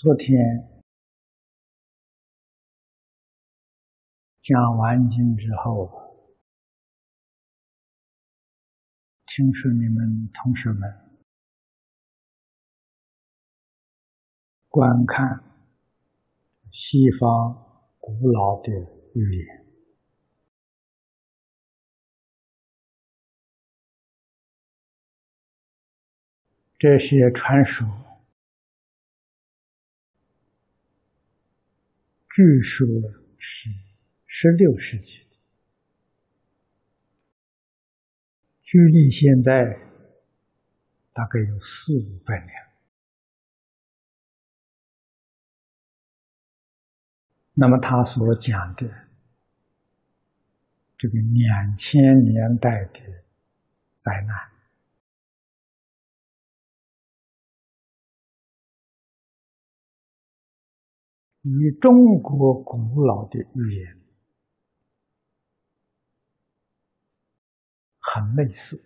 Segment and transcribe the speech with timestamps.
[0.00, 0.38] 昨天
[4.40, 5.90] 讲完经之后，
[9.26, 10.88] 听说你们同学们
[14.68, 15.42] 观看
[16.70, 18.70] 西方古老的
[19.14, 19.66] 语言。
[26.78, 27.84] 这些传说，
[32.38, 32.86] 据说
[33.36, 33.68] 是
[34.24, 35.36] 十六世纪的，
[38.62, 39.76] 距离现在
[41.12, 42.54] 大概有四五百年。
[47.54, 48.88] 那么他所讲的
[50.96, 53.00] 这个两千年代的
[53.94, 54.57] 灾难。
[61.42, 63.96] 与中国古老的语言
[68.00, 68.76] 很类似，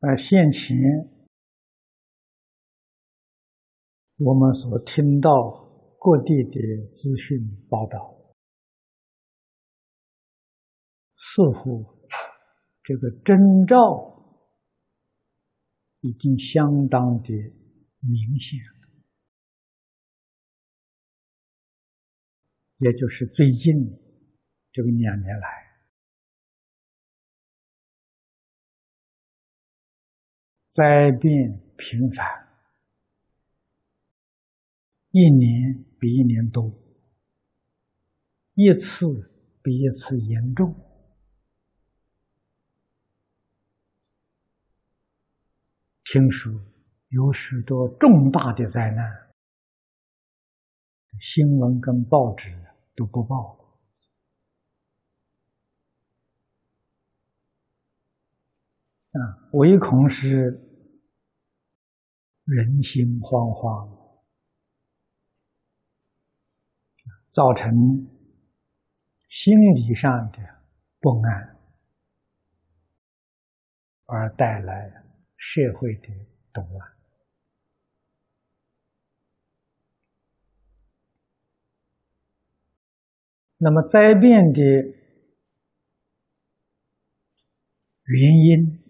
[0.00, 0.76] 而现前
[4.18, 5.30] 我们所听到
[5.98, 7.38] 各地的资讯
[7.68, 8.34] 报道，
[11.16, 11.84] 似乎
[12.82, 14.48] 这个征兆
[16.00, 17.65] 已经相当的。
[18.06, 18.58] 明显，
[22.78, 23.72] 也就是最近
[24.70, 25.48] 这个两年来，
[30.68, 32.24] 灾变频繁，
[35.10, 36.70] 一年比一年多，
[38.54, 40.74] 一次比一次严重，
[46.04, 46.75] 听说。
[47.08, 49.30] 有许多重大的灾难，
[51.20, 52.50] 新闻跟报纸
[52.96, 53.56] 都不报，
[59.12, 60.60] 啊，唯恐是
[62.44, 63.88] 人心惶惶，
[67.28, 67.72] 造成
[69.28, 70.38] 心理上的
[71.00, 71.56] 不安，
[74.06, 75.04] 而带来
[75.36, 76.08] 社会的
[76.52, 76.95] 动乱。
[83.58, 84.60] 那么灾变的
[88.04, 88.84] 原因，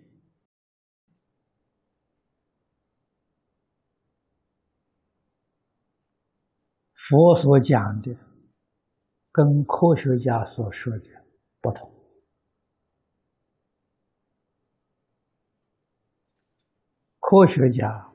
[6.94, 8.12] 佛所讲的
[9.30, 11.24] 跟科学家所说的
[11.60, 11.92] 不同。
[17.20, 18.12] 科学家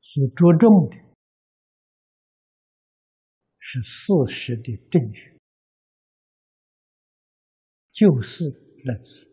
[0.00, 0.96] 所着重的
[3.58, 5.31] 是事实的证据。
[7.92, 8.44] 就是
[8.84, 9.28] 认识，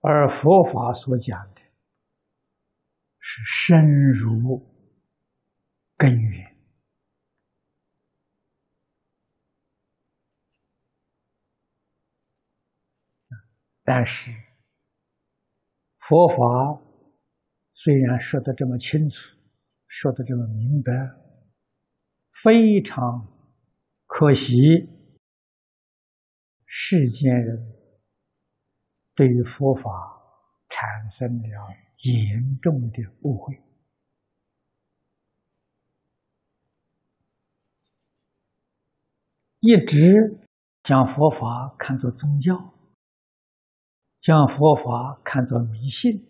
[0.00, 1.60] 而佛法所讲的
[3.20, 4.74] 是深入
[5.96, 6.56] 根源。
[13.84, 14.30] 但是
[16.00, 16.82] 佛法
[17.72, 19.34] 虽然说的这么清楚，
[19.86, 20.92] 说的这么明白，
[22.42, 23.26] 非常
[24.06, 24.97] 可惜。
[26.70, 27.74] 世间人
[29.14, 29.90] 对于佛法
[30.68, 31.48] 产生了
[32.04, 33.58] 严重的误会，
[39.60, 40.46] 一直
[40.82, 42.74] 将佛法看作宗教，
[44.20, 46.22] 将佛法看作迷信，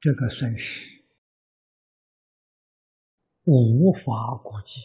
[0.00, 0.99] 这个损失。
[3.44, 4.80] 无法估计。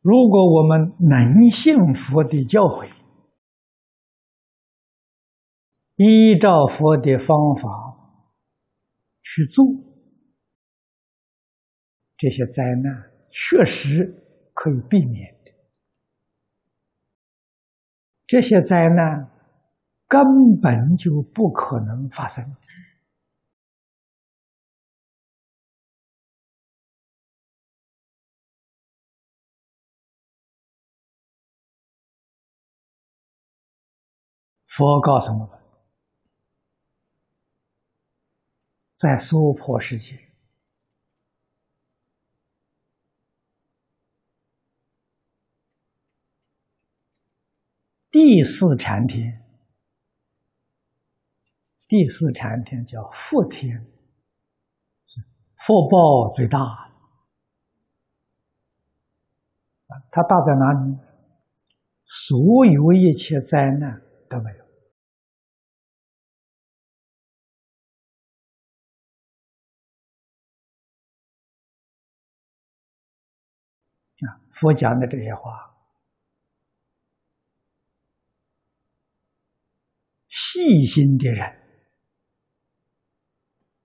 [0.00, 2.90] 如果我们能信佛的教诲，
[5.96, 7.70] 依照佛的方法
[9.22, 9.64] 去做，
[12.16, 14.04] 这些灾难确实
[14.52, 15.52] 可以避免的。
[18.26, 19.33] 这些灾难。
[20.14, 22.54] 根本就不可能发生。
[34.68, 35.48] 佛告诉我们。
[38.94, 40.16] 在娑婆世界。
[48.12, 49.43] 第四禅天。
[51.96, 53.86] 第四禅天叫福天，
[55.58, 56.90] 福报最大啊！
[60.10, 60.98] 它大在哪里？
[62.04, 64.64] 所有一切灾难都没有
[74.26, 74.42] 啊！
[74.52, 75.72] 佛讲的这些话。
[80.28, 81.63] 细心的人，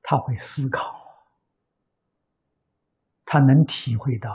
[0.10, 1.00] 他会思考，
[3.26, 4.32] 他能体会到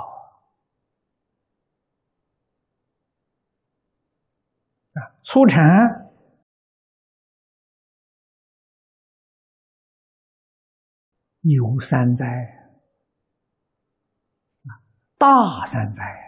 [4.92, 5.60] 啊，初禅
[11.40, 12.24] 有三灾，
[15.18, 16.23] 大三灾。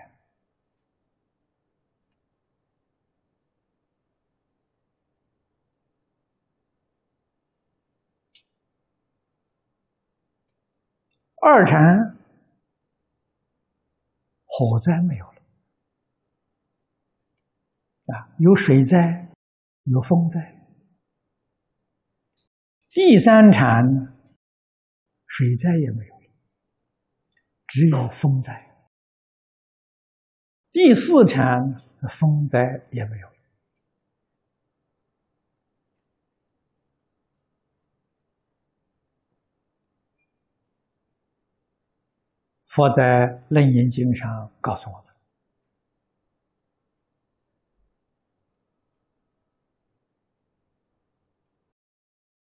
[11.49, 12.19] 二禅
[14.47, 15.43] 火灾没有了
[18.07, 19.29] 啊，有水灾，
[19.85, 20.67] 有风灾。
[22.91, 23.85] 第三禅
[25.29, 26.33] 水灾也没有了，
[27.69, 28.91] 只有风灾。
[30.73, 31.77] 第四禅
[32.11, 33.36] 风灾也没有。
[42.77, 43.03] 佛在
[43.49, 45.07] 《楞严经》上告诉我们：“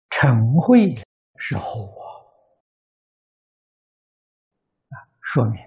[0.08, 1.05] 嗔恚
[1.37, 1.84] 是火
[4.88, 5.61] 啊，说明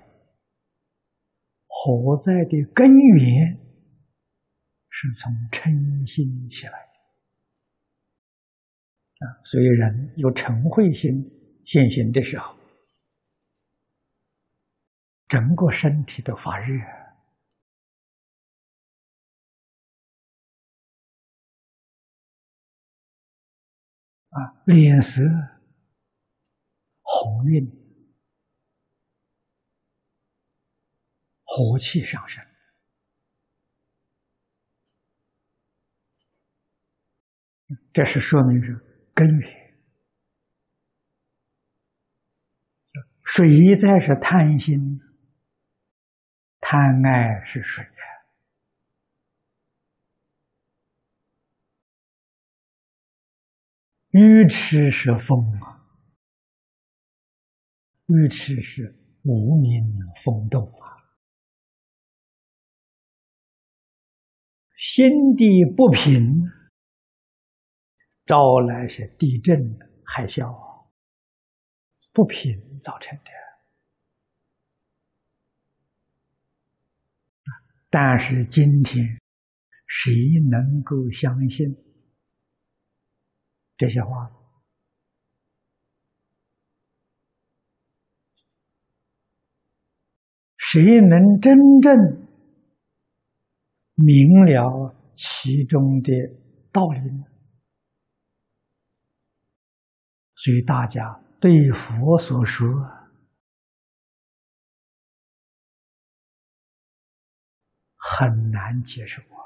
[1.67, 3.59] 火灾的根源
[4.89, 6.77] 是从嗔心起来的
[9.27, 9.29] 啊。
[9.43, 11.13] 所以，人有嗔恚心
[11.67, 12.57] 现行的时候。”
[15.35, 16.79] 整个身体都发热
[24.29, 25.21] 啊，脸色
[27.01, 27.69] 红晕，
[31.43, 32.41] 火气上升，
[37.91, 38.73] 这是说明是
[39.13, 39.65] 根源。
[43.25, 45.01] 水在是贪心。
[46.67, 47.85] 贪爱是水。
[47.85, 47.91] 呀，
[54.09, 55.85] 愚痴是风啊，
[58.07, 59.83] 愚痴是无名
[60.23, 61.05] 风动啊，
[64.75, 66.49] 心地不平，
[68.25, 70.89] 招来些地震、海啸，
[72.11, 73.44] 不平造成的。
[77.97, 79.05] 但是今天，
[79.87, 80.11] 谁
[80.51, 81.65] 能够相信
[83.77, 84.29] 这些话？
[90.57, 91.97] 谁能真正
[93.93, 96.11] 明了其中的
[96.73, 97.23] 道理呢？
[100.35, 102.67] 所以大家对佛所说。
[108.07, 109.41] 很难接受啊！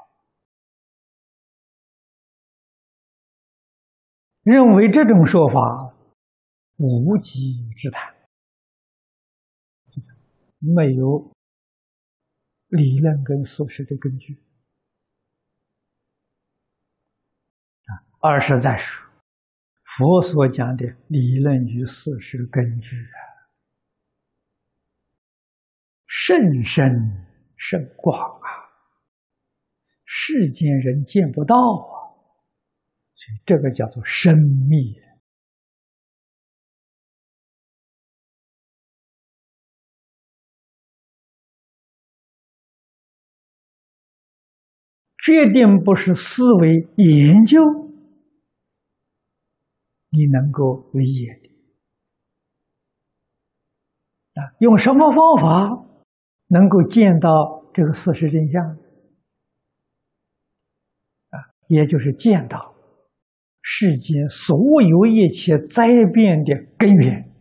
[4.43, 5.95] 认为这种说法
[6.75, 8.13] 无稽之谈，
[10.57, 11.31] 没有
[12.67, 14.43] 理论跟事实的根据
[17.85, 18.03] 啊。
[18.19, 19.07] 二是在说
[19.83, 23.19] 佛所讲的理论与事实根据啊，
[26.07, 27.25] 甚深
[27.59, 28.47] 甚广啊。
[30.11, 32.17] 世间人见不到啊，
[33.13, 34.35] 所以这个叫做生
[34.67, 34.95] 密，
[45.23, 47.61] 决定不是思维研究
[50.09, 51.27] 你能够理解
[54.33, 54.55] 的啊。
[54.59, 55.85] 用什么方法
[56.51, 58.65] 能够见到这个事实真相，
[61.29, 61.37] 啊，
[61.67, 62.75] 也就是见到
[63.61, 67.31] 世间所有一切灾变的根源。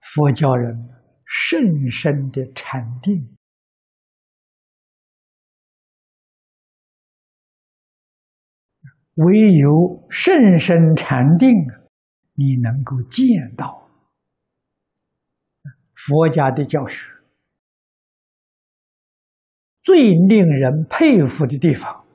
[0.00, 0.88] 佛教人
[1.24, 3.36] 甚深的禅定。
[9.14, 11.48] 唯有甚深禅定，
[12.34, 13.79] 你能够见到
[16.06, 16.96] 佛家的教学
[19.82, 22.06] 最令人佩服的地方。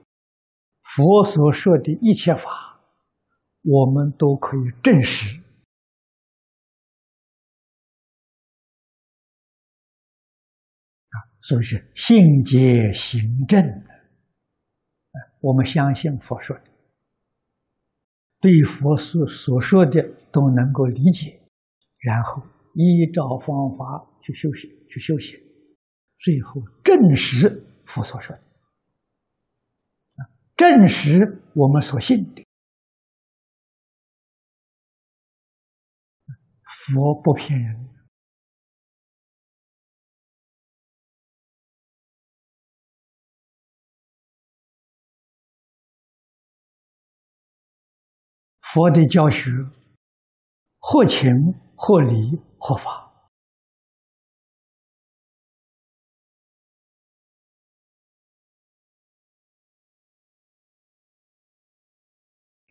[0.81, 2.79] 佛所说的一切法，
[3.63, 5.39] 我们都可以证实
[11.09, 13.61] 啊，所以是信解行证。
[15.41, 16.63] 我们相信佛说的，
[18.39, 20.01] 对佛所所说的
[20.31, 21.39] 都能够理解，
[21.99, 22.41] 然后
[22.75, 25.39] 依照方法去修行，去修行，
[26.17, 27.49] 最后证实
[27.87, 28.41] 佛所说的，
[30.15, 32.45] 啊证实我们所信的。
[36.67, 37.89] 佛不骗人。
[48.61, 49.49] 佛的教学，
[50.79, 51.31] 或情
[51.77, 53.29] 或理或法，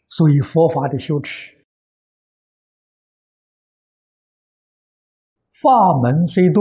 [0.08, 1.64] 所以佛法的修持，
[5.52, 5.70] 法
[6.02, 6.60] 门虽多，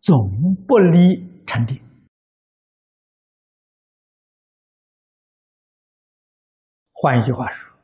[0.00, 0.28] 总
[0.66, 1.82] 不离禅定。
[6.92, 7.78] 换一句话说，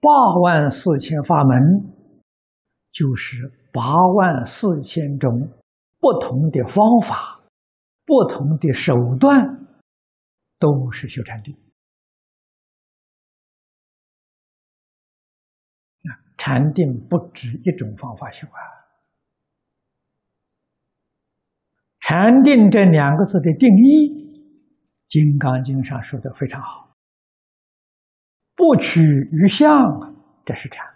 [0.00, 0.10] 八
[0.42, 1.93] 万四千法门，
[2.94, 3.82] 就是八
[4.14, 5.50] 万四千种
[5.98, 7.40] 不同的方法、
[8.06, 9.66] 不同的手段，
[10.60, 11.52] 都是修禅定。
[16.04, 16.08] 啊
[16.38, 18.60] 禅定不止一种方法修啊。
[21.98, 24.22] 禅定这两个字的定义，
[25.08, 26.94] 《金刚经》上说的非常好。
[28.54, 29.66] 不取于相，
[30.44, 30.86] 这是禅；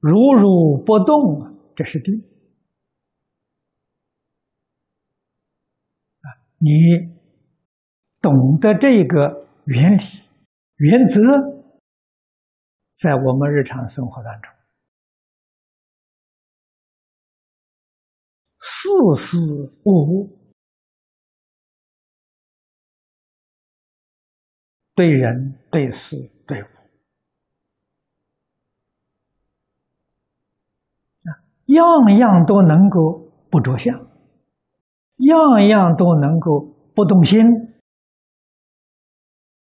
[0.00, 2.20] 如如不动，这是定。
[6.20, 6.26] 啊，
[6.58, 6.70] 你
[8.20, 10.02] 懂得这个原理、
[10.76, 11.20] 原则，
[12.94, 14.52] 在我们日常生活当中，
[18.58, 19.36] 事事
[19.84, 20.40] 无误。
[24.92, 26.66] 对人、对事、对物，
[31.24, 31.30] 啊，
[31.74, 33.94] 样样都能够不着相，
[35.16, 37.40] 样样都能够不动心，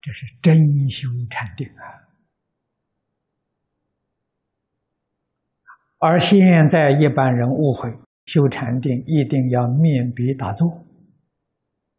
[0.00, 2.06] 这是真修禅定啊！
[5.98, 7.90] 而现在一般人误会，
[8.26, 10.68] 修禅定一定要面壁打坐，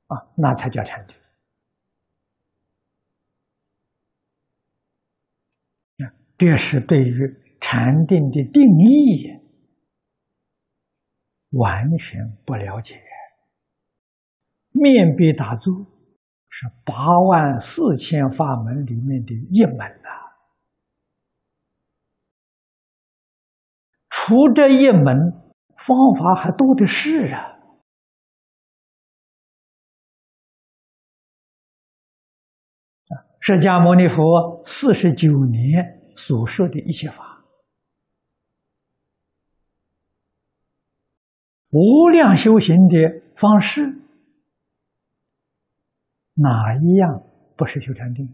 [0.07, 1.15] 啊，那才叫禅定。
[6.37, 9.46] 这是对于禅定的定义
[11.51, 13.01] 完全不了解。
[14.71, 15.73] 面壁打坐
[16.49, 20.09] 是八万四千法门里面的一门呐，
[24.09, 25.05] 除这一门
[25.77, 27.57] 方法还多的是啊。
[33.39, 35.97] 释迦牟尼佛四十九年。
[36.19, 37.36] 所说的一切法，
[41.69, 43.85] 无量修行的方式，
[46.33, 47.23] 哪一样
[47.55, 48.33] 不是修禅定？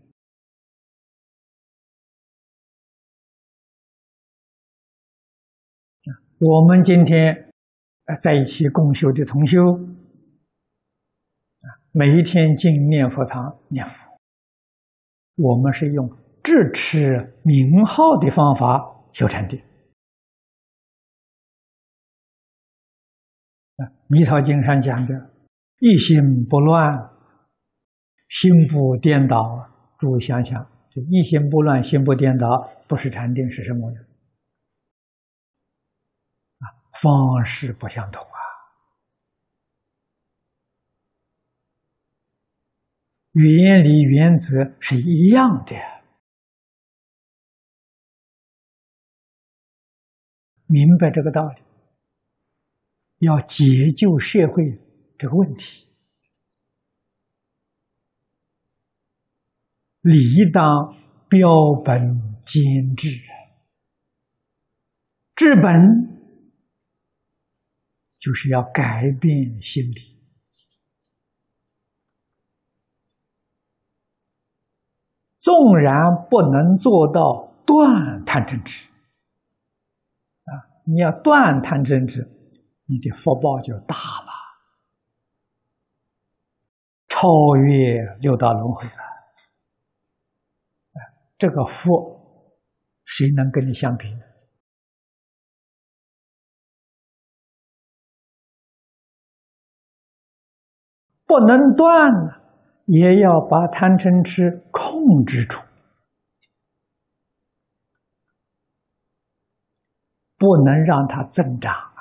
[6.39, 7.51] 我们今天
[8.21, 9.59] 在一起共修的同修，
[11.91, 14.05] 每一天进念佛堂念佛，
[15.35, 16.09] 我们是用。
[16.43, 18.77] 智持名号的方法
[19.13, 19.57] 修禅定
[24.13, 25.31] 弥陀经》上讲的
[25.81, 27.09] “一心不乱，
[28.29, 29.67] 心不颠倒”。
[29.97, 32.47] 诸位想想，这一心不乱，心不颠倒，
[32.87, 33.97] 不是禅定是什么呢？
[36.59, 36.63] 啊，
[37.01, 38.37] 方式不相同啊，
[43.31, 45.75] 原理原则是一样的。
[50.67, 51.62] 明白这个道理，
[53.23, 54.79] 要解救社会
[55.17, 55.87] 这个问题，
[60.01, 60.95] 理当
[61.29, 63.07] 标本兼治，
[65.35, 65.71] 治本
[68.19, 70.19] 就是要改变心理，
[75.39, 75.95] 纵然
[76.29, 78.89] 不能做到断贪嗔痴，
[80.43, 80.51] 啊，
[80.85, 82.29] 你要断贪嗔痴，
[82.85, 84.31] 你的福报就大了，
[87.07, 89.03] 超越六道轮回了。
[91.37, 91.89] 这个福，
[93.05, 94.21] 谁能跟你相比呢？
[101.25, 102.41] 不能断了
[102.85, 105.57] 也要把贪嗔痴控制住，
[110.37, 111.92] 不能让它增长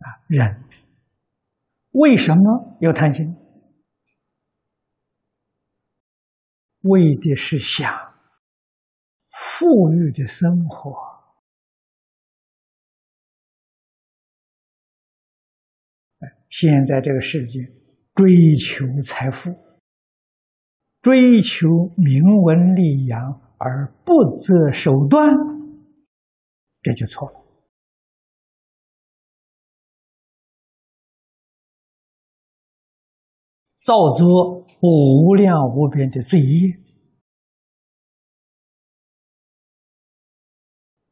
[0.00, 0.20] 啊！
[0.28, 0.64] 人
[1.92, 3.34] 为什么要贪心？
[6.82, 7.92] 为的是想
[9.30, 11.10] 富裕的生活。
[16.48, 17.60] 现在这个世界，
[18.14, 19.50] 追求财富、
[21.00, 25.22] 追求名闻利养而不择手段，
[26.82, 27.49] 这就错了。
[33.82, 36.78] 造作无量无边的罪业，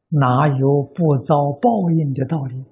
[0.09, 2.63] 哪有不遭报应的道理？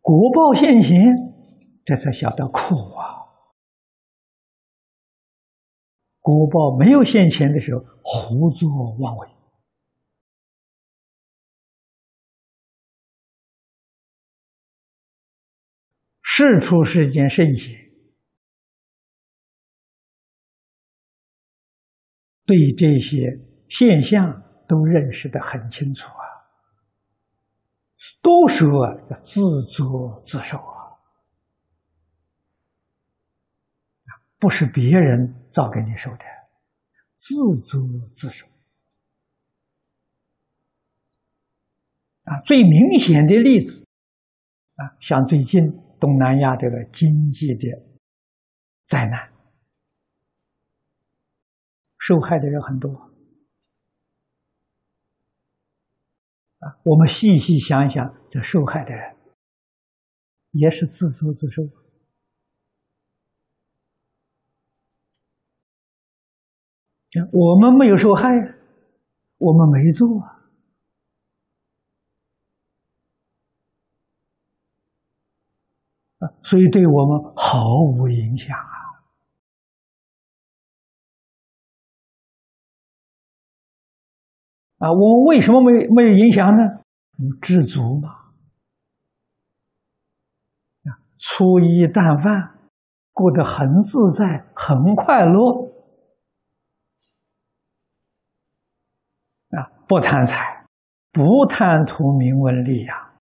[0.00, 0.98] 果报现前，
[1.84, 3.26] 这才晓得苦啊！
[6.20, 9.35] 果报没有现前的时候，胡作妄为。
[16.38, 17.74] 事出世间圣贤，
[22.44, 26.28] 对这些现象都认识的很清楚啊。
[28.20, 28.68] 都说
[29.08, 31.00] 要自作自受啊，
[34.38, 36.24] 不是别人造给你受的，
[37.14, 37.34] 自
[37.66, 37.80] 作
[38.12, 38.46] 自受
[42.24, 42.42] 啊。
[42.44, 43.86] 最明显的例子
[44.74, 45.62] 啊，像最近
[45.98, 47.68] 东南亚这个经济的
[48.84, 49.32] 灾难，
[51.98, 52.90] 受害的人很多。
[56.58, 59.16] 啊，我们细细想一想，这受害的人
[60.52, 61.62] 也是自作自受。
[67.32, 68.28] 我们没有受害，
[69.38, 70.35] 我们没做啊，
[76.48, 79.02] 所以对我们毫无影响啊。
[84.78, 86.62] 啊，我们为什么没没有影响呢？
[87.42, 88.10] 知足嘛。
[90.84, 92.60] 啊，粗衣淡饭，
[93.12, 95.72] 过得很自在，很快乐。
[99.50, 100.64] 啊，不贪财，
[101.10, 103.15] 不贪图名闻利养，啊，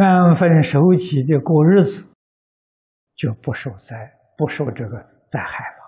[0.00, 2.06] 安分守己的过日子，
[3.16, 3.96] 就不受灾，
[4.36, 5.78] 不受这个灾害了。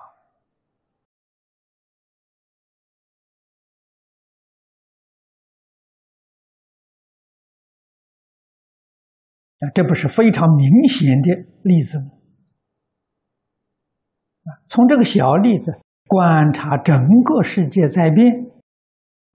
[9.61, 11.31] 啊，这不是非常明显的
[11.63, 12.07] 例子吗？
[14.45, 18.27] 啊，从这个小例子观察整个世界在变，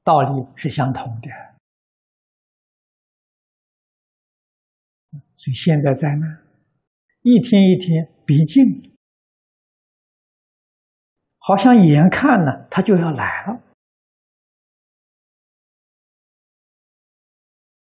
[0.03, 1.44] 道理是相同的。
[5.37, 6.45] 所以现在灾难
[7.21, 8.63] 一天一天逼近，
[11.37, 13.61] 好像眼看呢，它就要来了。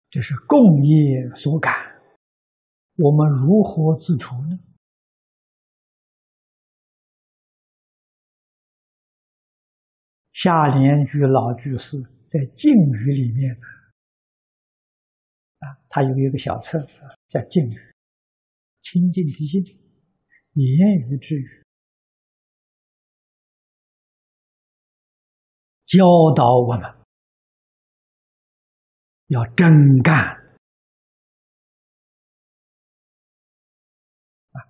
[0.09, 1.73] 这是共业所感。
[2.97, 4.59] 我们如何自处呢？
[10.33, 13.55] 下联居老居士在《静语》里面
[15.61, 17.75] 啊，他有一个小册子叫《静语》，
[18.81, 19.63] 清净的静，
[20.53, 21.65] 言语之语，
[25.85, 26.03] 教
[26.35, 27.05] 导我们
[29.27, 30.39] 要真干。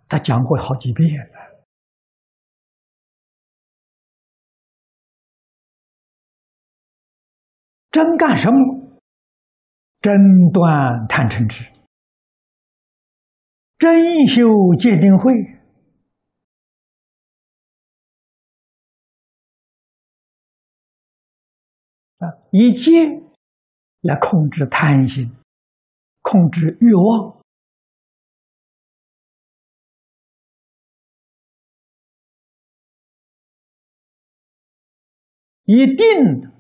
[0.10, 1.65] 他讲过好几遍了，
[7.89, 8.90] 真干什么？
[10.02, 11.72] 真断贪嗔痴，
[13.78, 15.32] 真修戒定慧，
[22.18, 23.22] 啊，以戒
[24.02, 25.32] 来控制贪心，
[26.22, 27.40] 控制欲望，
[35.66, 36.52] 一定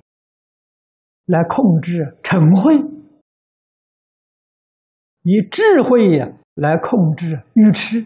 [1.25, 2.90] 来控制嗔恚。
[5.23, 8.05] 以智慧呀来控制愚痴，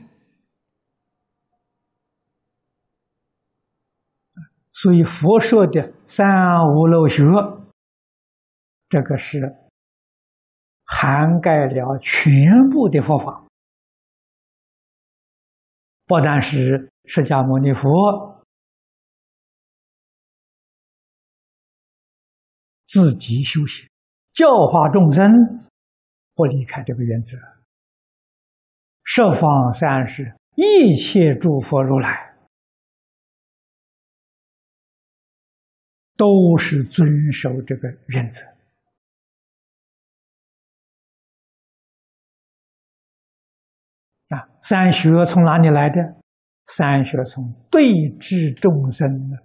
[4.73, 6.28] 所以佛说的三
[6.75, 7.23] 无漏学，
[8.89, 9.56] 这个是
[10.84, 13.47] 涵盖了全部的佛法，
[16.06, 18.43] 不但是释迦牟尼佛
[22.84, 23.89] 自己修行，
[24.34, 25.25] 教化众生。
[26.36, 27.38] 不离开这个原则，
[29.06, 32.36] 十方三世一切诸佛如来
[36.17, 38.45] 都是遵守这个原则
[44.36, 44.48] 啊。
[44.62, 45.95] 三学从哪里来的？
[46.67, 49.38] 三学从对治众生的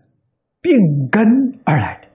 [0.61, 0.72] 病
[1.09, 1.22] 根
[1.64, 2.09] 而来的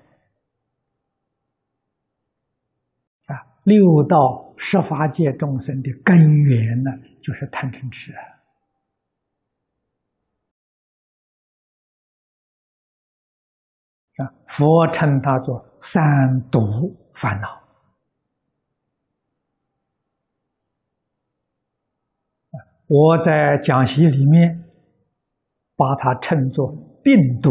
[3.33, 3.59] 啊。
[3.63, 4.44] 六道。
[4.57, 6.91] 十法界众生的根源呢，
[7.21, 8.13] 就是贪嗔痴
[14.17, 14.31] 啊！
[14.47, 16.03] 佛称它做三
[16.49, 16.59] 毒
[17.13, 17.61] 烦恼
[22.87, 24.63] 我在讲习里面
[25.75, 26.71] 把它称作
[27.03, 27.49] 病毒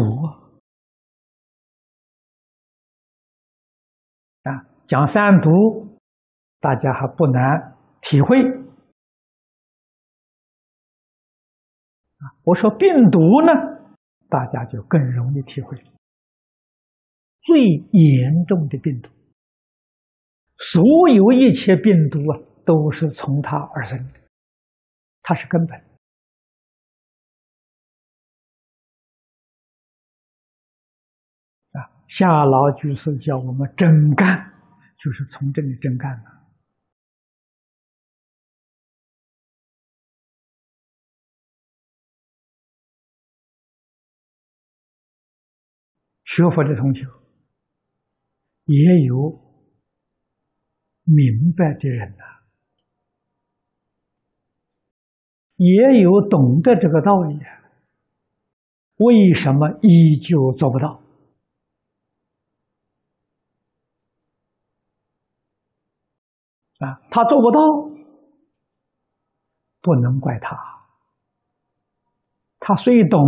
[4.43, 5.94] 啊，讲三毒。
[6.65, 8.41] 大家还不难体会
[12.17, 12.33] 啊！
[12.41, 13.53] 我说病毒呢，
[14.27, 15.77] 大家就更容易体会。
[17.39, 19.11] 最严重的病毒，
[20.57, 24.19] 所有一切病毒啊，都是从它而生的，
[25.21, 25.79] 它是根本
[31.73, 31.77] 啊！
[32.07, 34.51] 夏老居士叫我们真干，
[34.97, 36.34] 就是从这里真干的。
[46.25, 47.05] 学佛的同学，
[48.65, 49.39] 也有
[51.03, 52.23] 明白的人呐，
[55.57, 57.39] 也有懂得这个道理，
[58.97, 60.99] 为什么依旧做不到？
[66.79, 67.59] 啊，他做不到，
[69.79, 70.57] 不能怪他，
[72.59, 73.21] 他虽懂，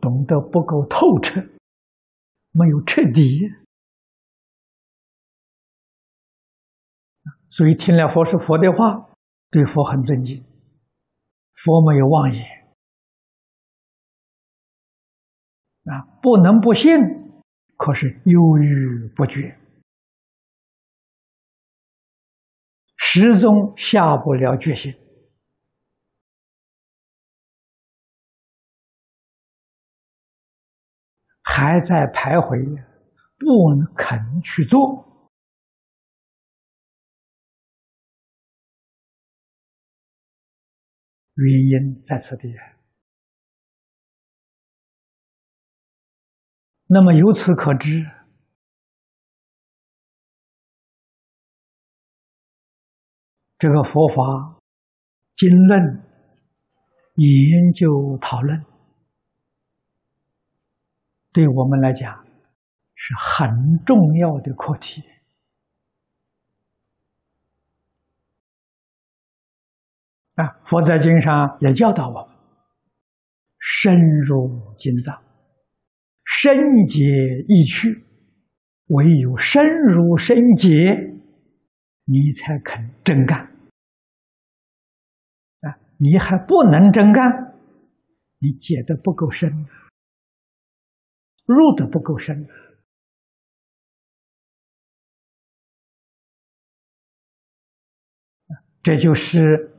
[0.00, 1.57] 懂得不够透彻。
[2.58, 3.48] 没有彻底，
[7.50, 9.10] 所以听了佛是佛的话，
[9.50, 10.44] 对佛很尊敬。
[11.54, 12.44] 佛没有妄言
[15.84, 16.90] 啊，不能不信，
[17.76, 19.58] 可是犹豫不决，
[22.96, 24.94] 始终下不了决心。
[31.58, 32.54] 还在徘徊，
[33.36, 33.44] 不
[33.96, 35.28] 肯去做，
[41.34, 42.54] 原因在此地。
[46.86, 48.08] 那么由此可知，
[53.58, 54.60] 这个佛法
[55.34, 55.82] 经论
[57.16, 58.67] 研究讨论。
[61.32, 62.24] 对我们来讲
[62.94, 65.02] 是很重要的课题
[70.34, 70.60] 啊！
[70.64, 72.36] 佛在经上也教导我们：
[73.58, 75.22] 深入经藏，
[76.24, 77.04] 深解
[77.48, 78.04] 意趣。
[78.88, 80.94] 唯有深入深解，
[82.04, 83.38] 你才肯真干
[85.60, 85.76] 啊！
[85.98, 87.54] 你还不能真干，
[88.38, 89.66] 你解的不够深。
[91.48, 92.46] 入的不够深，
[98.82, 99.72] 这就是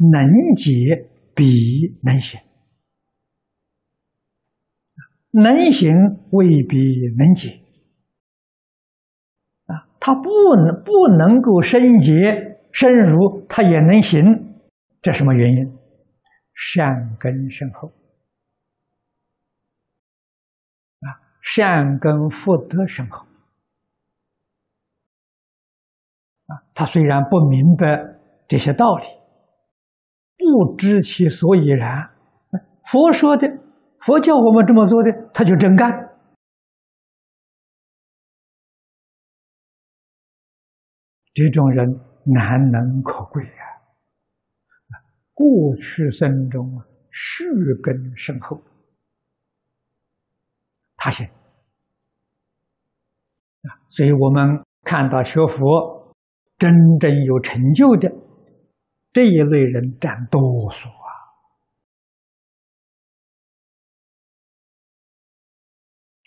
[0.00, 2.40] 能解比能行”，
[5.30, 5.92] 能行
[6.32, 7.65] 未必能解。
[10.06, 14.22] 他不能不能够生结深入，他也能行，
[15.02, 15.76] 这什么原因？
[16.54, 17.88] 善根深厚
[21.00, 21.10] 啊，
[21.42, 23.26] 善根福德深厚
[26.46, 26.62] 啊。
[26.72, 28.16] 他虽然不明白
[28.46, 29.06] 这些道理，
[30.38, 32.10] 不知其所以然，
[32.84, 33.48] 佛说的，
[33.98, 36.05] 佛教我们这么做的，他就真干。
[41.36, 41.86] 这种人
[42.24, 43.50] 难能可贵呀！
[45.34, 47.44] 过去生中啊，树
[47.82, 48.58] 根深厚，
[50.96, 51.26] 他行
[53.64, 56.10] 啊，所以我们看到学佛
[56.56, 58.10] 真正有成就的
[59.12, 61.08] 这一类人占多数啊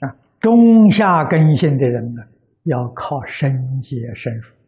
[0.08, 2.22] 啊，中下根性的人呢，
[2.66, 4.59] 要靠深解深入。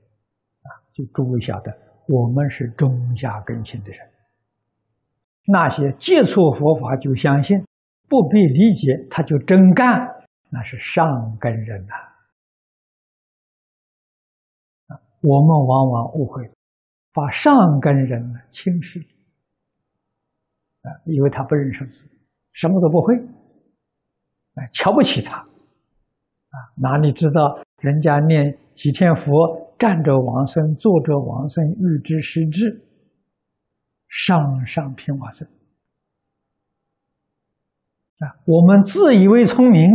[1.01, 1.75] 就诸位晓得，
[2.07, 3.99] 我们是中下根性的人。
[5.45, 7.65] 那些接触佛法就相信，
[8.07, 9.87] 不必理解他就真干，
[10.49, 11.93] 那是上根人呐。
[15.21, 16.51] 我们往往误会，
[17.11, 18.99] 把上根人轻视，
[20.81, 22.09] 啊，因为他不认识字，
[22.51, 23.15] 什么都不会，
[24.55, 29.70] 啊，瞧不起他，啊，哪里知道人家念几天佛？
[29.81, 32.87] 站着往生，坐着往生，欲知实知，
[34.07, 35.47] 上上品往生
[38.19, 38.37] 啊！
[38.45, 39.89] 我们自以为聪明，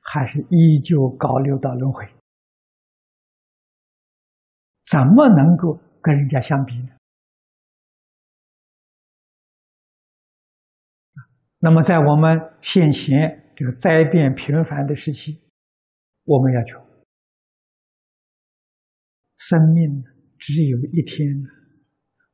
[0.00, 2.04] 还是依旧搞六道轮回，
[4.90, 6.88] 怎么能够跟人家相比呢？
[11.60, 15.40] 那么，在我们现前这个灾变频繁的时期，
[16.24, 16.85] 我们要求。
[19.36, 20.04] 生命
[20.38, 21.26] 只有一天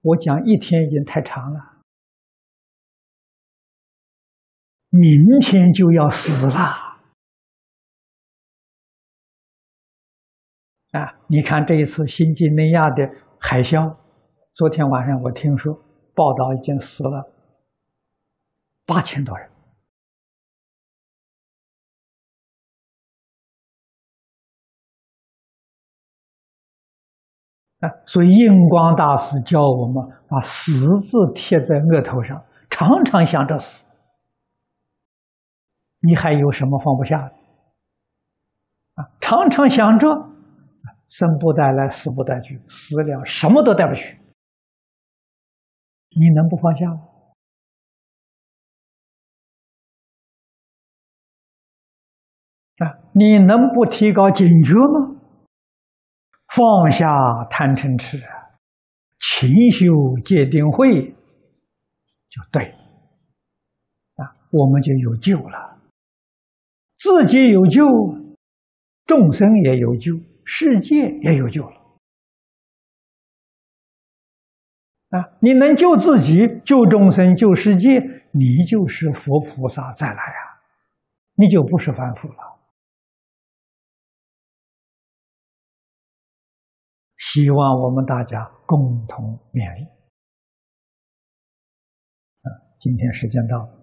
[0.01, 1.83] 我讲一天已经太长了，
[4.89, 6.55] 明天就要死了
[10.93, 11.21] 啊！
[11.29, 13.97] 你看这一次新几内亚的海啸，
[14.53, 15.75] 昨天晚上我听说
[16.15, 17.33] 报道已经死了
[18.85, 19.51] 八千多人。
[27.83, 32.41] 啊，所以印光大师教我们把死字贴在额头上，
[32.71, 33.85] 常常想着死。
[35.99, 37.35] 你还有什么放不下的？
[38.95, 40.09] 啊，常常想着
[41.09, 44.17] 生不带来，死不带去，死了什么都带不去，
[46.11, 47.01] 你能不放下吗？
[52.79, 55.22] 啊，你能不提高警觉吗？
[56.55, 57.07] 放下
[57.49, 58.19] 贪嗔痴，
[59.19, 59.87] 勤修
[60.23, 61.15] 戒定慧，
[62.29, 62.65] 就对
[64.17, 65.79] 啊，我们就有救了。
[66.95, 67.87] 自己有救，
[69.07, 70.13] 众生也有救，
[70.45, 71.77] 世界也有救了。
[75.09, 77.99] 啊，你能救自己、救众生、救世界，
[78.33, 80.61] 你就是佛菩萨再来啊，
[81.35, 82.62] 你就不是凡夫了。
[87.33, 89.85] 希望我们大家共同勉励。
[92.43, 92.47] 啊，
[92.79, 93.82] 今天时间到了。